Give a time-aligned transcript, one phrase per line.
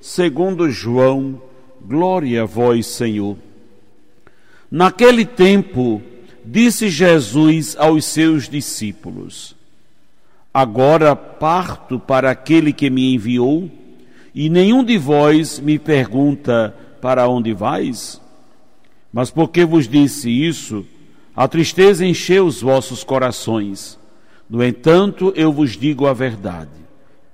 [0.00, 1.40] segundo João.
[1.80, 3.36] Glória a vós, Senhor.
[4.70, 6.02] Naquele tempo,
[6.44, 9.54] disse Jesus aos seus discípulos:
[10.52, 13.70] Agora parto para aquele que me enviou,
[14.34, 18.20] e nenhum de vós me pergunta: Para onde vais?
[19.12, 20.84] Mas porque vos disse isso,
[21.34, 23.98] a tristeza encheu os vossos corações.
[24.48, 26.85] No entanto, eu vos digo a verdade.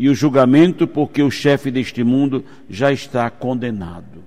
[0.00, 4.24] E o julgamento, porque o chefe deste mundo já está condenado.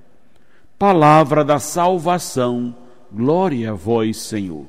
[0.77, 2.75] Palavra da salvação,
[3.11, 4.67] glória a vós, Senhor.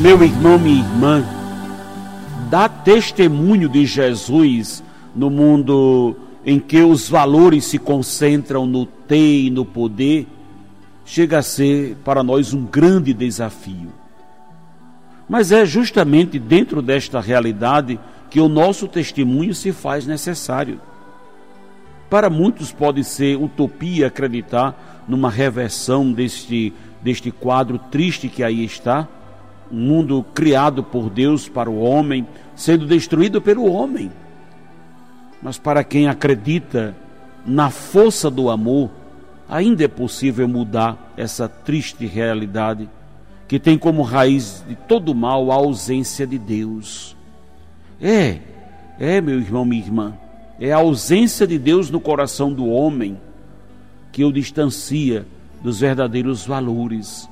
[0.00, 1.24] Meu irmão, minha irmã,
[2.44, 4.82] dá testemunho de Jesus
[5.14, 10.26] no mundo em que os valores se concentram no ter e no poder,
[11.04, 13.92] chega a ser para nós um grande desafio.
[15.28, 20.80] Mas é justamente dentro desta realidade que o nosso testemunho se faz necessário.
[22.10, 26.72] Para muitos pode ser utopia acreditar numa reversão deste,
[27.02, 29.08] deste quadro triste que aí está,
[29.70, 34.10] um mundo criado por Deus para o homem, sendo destruído pelo homem.
[35.42, 36.94] Mas para quem acredita
[37.44, 38.90] na força do amor,
[39.48, 42.88] ainda é possível mudar essa triste realidade
[43.46, 47.14] que tem como raiz de todo mal a ausência de Deus.
[48.00, 48.38] É,
[48.98, 50.14] é, meu irmão, minha irmã,
[50.58, 53.18] é a ausência de Deus no coração do homem
[54.12, 55.26] que o distancia
[55.62, 57.28] dos verdadeiros valores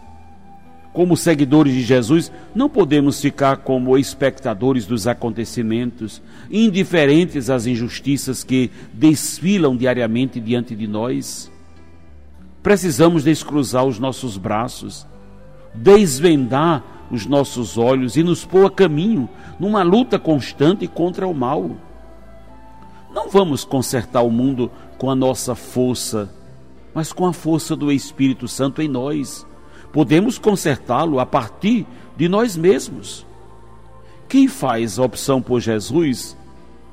[0.92, 6.20] como seguidores de Jesus, não podemos ficar como espectadores dos acontecimentos,
[6.50, 11.50] indiferentes às injustiças que desfilam diariamente diante de nós.
[12.62, 15.06] Precisamos descruzar os nossos braços,
[15.74, 19.28] desvendar os nossos olhos e nos pôr a caminho
[19.58, 21.70] numa luta constante contra o mal.
[23.14, 26.30] Não vamos consertar o mundo com a nossa força,
[26.94, 29.46] mas com a força do Espírito Santo em nós
[29.92, 31.86] Podemos consertá-lo a partir
[32.16, 33.26] de nós mesmos.
[34.28, 36.36] Quem faz a opção por Jesus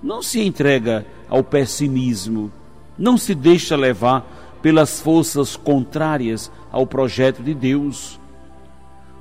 [0.03, 2.51] não se entrega ao pessimismo,
[2.97, 8.19] não se deixa levar pelas forças contrárias ao projeto de Deus.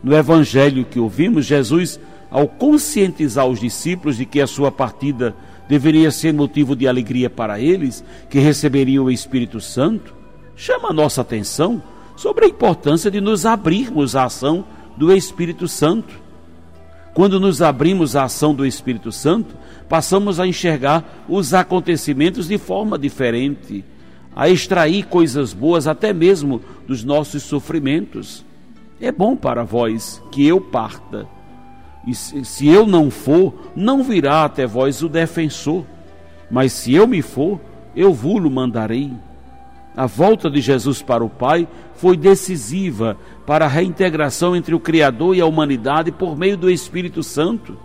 [0.03, 2.00] No evangelho que ouvimos, Jesus,
[2.31, 5.34] ao conscientizar os discípulos de que a sua partida
[5.69, 10.15] deveria ser motivo de alegria para eles, que receberiam o Espírito Santo,
[10.56, 11.83] chama a nossa atenção
[12.18, 14.64] sobre a importância de nos abrirmos à ação
[14.96, 16.20] do Espírito Santo.
[17.14, 19.54] Quando nos abrimos à ação do Espírito Santo,
[19.88, 23.84] passamos a enxergar os acontecimentos de forma diferente,
[24.34, 28.44] a extrair coisas boas até mesmo dos nossos sofrimentos.
[29.00, 31.24] É bom para vós que eu parta.
[32.04, 35.86] E se eu não for, não virá até vós o defensor.
[36.50, 37.60] Mas se eu me for,
[37.94, 39.12] eu vos mandarei.
[39.97, 45.34] A volta de Jesus para o Pai foi decisiva para a reintegração entre o Criador
[45.34, 47.77] e a humanidade por meio do Espírito Santo.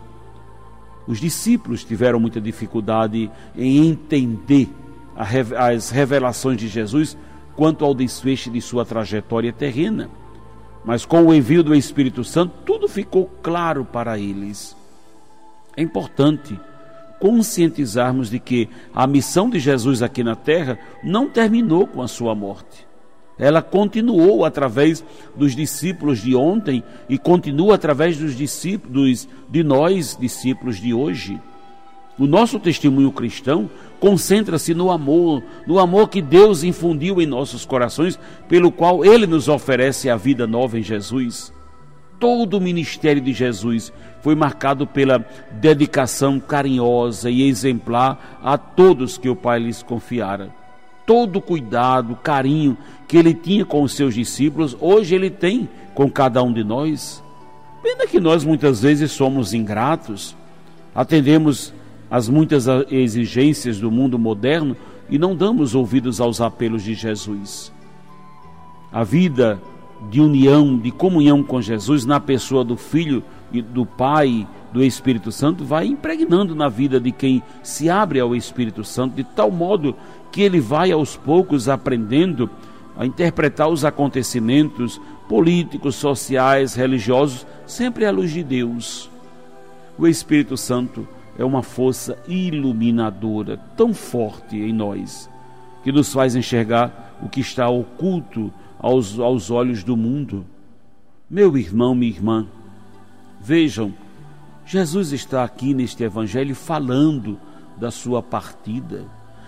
[1.07, 4.69] Os discípulos tiveram muita dificuldade em entender
[5.15, 7.17] as revelações de Jesus
[7.55, 10.09] quanto ao desfecho de sua trajetória terrena.
[10.85, 14.75] Mas com o envio do Espírito Santo, tudo ficou claro para eles.
[15.75, 16.59] É importante
[17.23, 22.35] conscientizarmos de que a missão de Jesus aqui na terra não terminou com a sua
[22.35, 22.85] morte.
[23.39, 25.01] Ela continuou através
[25.33, 31.39] dos discípulos de ontem e continua através dos discípulos de nós, discípulos de hoje.
[32.19, 33.69] O nosso testemunho cristão
[34.01, 39.47] concentra-se no amor, no amor que Deus infundiu em nossos corações, pelo qual Ele nos
[39.47, 41.52] oferece a vida nova em Jesus.
[42.23, 43.91] Todo o ministério de Jesus
[44.21, 45.25] foi marcado pela
[45.59, 50.49] dedicação carinhosa e exemplar a todos que o Pai lhes confiara.
[51.05, 52.77] Todo o cuidado, carinho
[53.09, 57.21] que ele tinha com os seus discípulos, hoje ele tem com cada um de nós.
[57.81, 60.33] Pena que nós muitas vezes somos ingratos,
[60.95, 61.73] atendemos
[62.09, 64.77] as muitas exigências do mundo moderno
[65.09, 67.69] e não damos ouvidos aos apelos de Jesus.
[68.93, 69.61] A vida
[70.09, 75.31] de união, de comunhão com Jesus na pessoa do Filho e do Pai, do Espírito
[75.31, 79.95] Santo, vai impregnando na vida de quem se abre ao Espírito Santo, de tal modo
[80.31, 82.49] que ele vai aos poucos aprendendo
[82.97, 89.09] a interpretar os acontecimentos políticos, sociais, religiosos, sempre à luz de Deus.
[89.97, 91.07] O Espírito Santo
[91.37, 95.29] é uma força iluminadora tão forte em nós,
[95.83, 98.51] que nos faz enxergar o que está oculto
[98.83, 100.45] aos, aos olhos do mundo.
[101.29, 102.45] Meu irmão, minha irmã,
[103.41, 103.93] vejam,
[104.65, 107.39] Jesus está aqui neste Evangelho falando
[107.77, 109.05] da sua partida,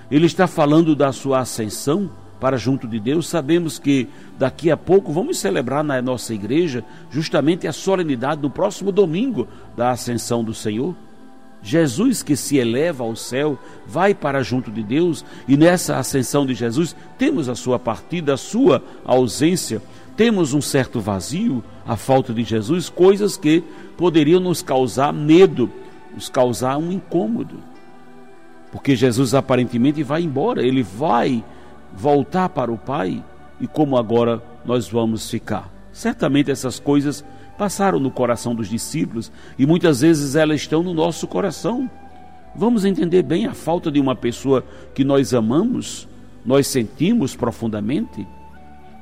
[0.10, 2.10] ele está falando da sua ascensão
[2.40, 3.28] para junto de Deus.
[3.28, 8.92] Sabemos que daqui a pouco vamos celebrar na nossa igreja justamente a solenidade do próximo
[8.92, 10.96] domingo da ascensão do Senhor.
[11.66, 13.58] Jesus que se eleva ao céu,
[13.88, 18.38] vai para junto de Deus, e nessa ascensão de Jesus temos a sua partida, a
[18.38, 19.82] sua ausência,
[20.16, 23.64] temos um certo vazio, a falta de Jesus, coisas que
[23.98, 25.72] poderiam nos causar medo,
[26.14, 27.58] nos causar um incômodo.
[28.72, 31.44] Porque Jesus aparentemente vai embora, ele vai
[31.92, 33.24] voltar para o Pai,
[33.60, 35.74] e como agora nós vamos ficar?
[35.92, 37.26] Certamente essas coisas
[37.58, 41.90] passaram no coração dos discípulos e muitas vezes elas estão no nosso coração.
[42.56, 44.64] Vamos entender bem a falta de uma pessoa
[44.94, 46.08] que nós amamos,
[46.46, 48.26] nós sentimos profundamente.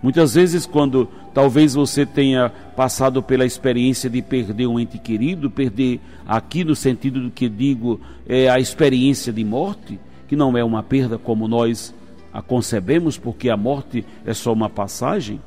[0.02, 6.02] Muitas vezes, quando talvez você tenha passado pela experiência de perder um ente querido, perder
[6.28, 9.98] aqui no sentido do que digo, é a experiência de morte,
[10.28, 11.96] que não é uma perda como nós
[12.34, 15.40] a concebemos, porque a morte é só uma passagem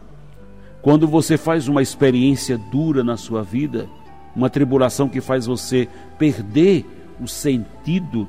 [0.87, 3.89] quando você faz uma experiência dura na sua vida,
[4.37, 6.87] uma tribulação que faz você perder
[7.21, 8.29] o sentido,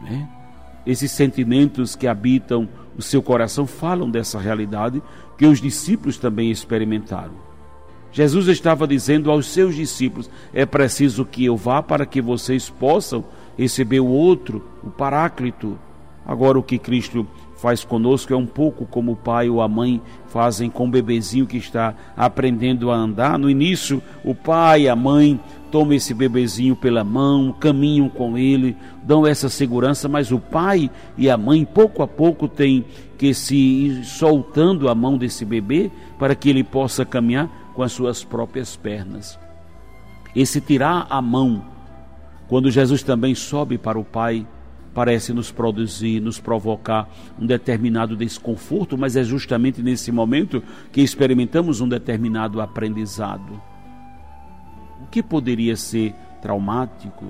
[0.00, 0.28] né?
[0.86, 5.02] esses sentimentos que habitam o seu coração falam dessa realidade
[5.36, 7.34] que os discípulos também experimentaram.
[8.12, 13.24] Jesus estava dizendo aos seus discípulos: é preciso que eu vá para que vocês possam
[13.58, 15.76] receber o outro, o Paráclito.
[16.24, 17.26] Agora, o que Cristo
[17.62, 21.46] faz conosco é um pouco como o pai ou a mãe fazem com o bebezinho
[21.46, 23.38] que está aprendendo a andar.
[23.38, 25.38] No início, o pai e a mãe
[25.70, 31.30] tomam esse bebezinho pela mão, caminham com ele, dão essa segurança, mas o pai e
[31.30, 32.84] a mãe, pouco a pouco, têm
[33.16, 35.88] que se ir soltando a mão desse bebê
[36.18, 39.38] para que ele possa caminhar com as suas próprias pernas.
[40.34, 41.64] Esse tirar a mão,
[42.48, 44.44] quando Jesus também sobe para o pai,
[44.94, 47.08] parece nos produzir, nos provocar
[47.38, 53.60] um determinado desconforto, mas é justamente nesse momento que experimentamos um determinado aprendizado.
[55.02, 57.24] O que poderia ser traumático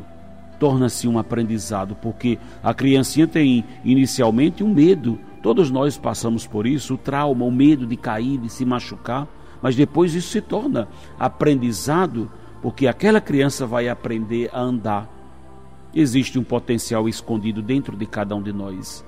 [0.58, 5.18] torna-se um aprendizado, porque a criancinha tem inicialmente um medo.
[5.42, 9.26] Todos nós passamos por isso, o trauma, o medo de cair, de se machucar,
[9.60, 10.86] mas depois isso se torna
[11.18, 15.21] aprendizado, porque aquela criança vai aprender a andar
[15.94, 19.04] Existe um potencial escondido dentro de cada um de nós.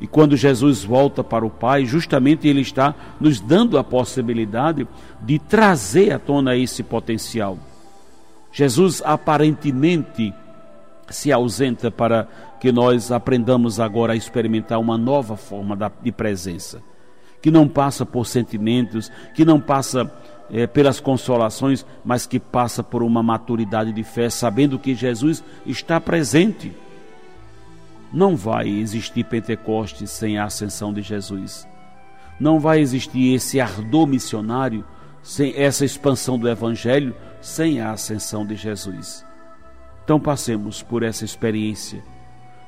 [0.00, 4.86] E quando Jesus volta para o Pai, justamente Ele está nos dando a possibilidade
[5.20, 7.56] de trazer à tona esse potencial.
[8.50, 10.34] Jesus aparentemente
[11.08, 12.28] se ausenta para
[12.60, 16.82] que nós aprendamos agora a experimentar uma nova forma de presença,
[17.40, 20.10] que não passa por sentimentos, que não passa
[20.52, 25.98] é, pelas consolações, mas que passa por uma maturidade de fé, sabendo que Jesus está
[25.98, 26.76] presente.
[28.12, 31.66] Não vai existir Pentecostes sem a ascensão de Jesus.
[32.38, 34.84] Não vai existir esse ardor missionário,
[35.22, 39.24] sem essa expansão do Evangelho, sem a ascensão de Jesus.
[40.04, 42.02] Então passemos por essa experiência,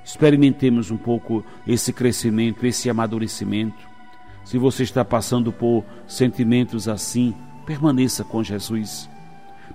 [0.04, 3.76] experimentemos um pouco esse crescimento, esse amadurecimento.
[4.44, 7.34] Se você está passando por sentimentos assim,
[7.64, 9.08] permaneça com Jesus.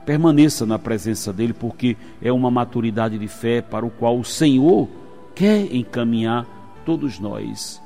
[0.05, 4.87] Permaneça na presença dele, porque é uma maturidade de fé para o qual o Senhor
[5.35, 6.45] quer encaminhar
[6.85, 7.81] todos nós.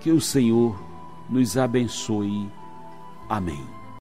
[0.00, 0.80] Que o Senhor
[1.28, 2.48] nos abençoe.
[3.28, 3.75] Amém.